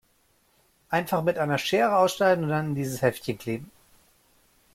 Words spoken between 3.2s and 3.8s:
kleben.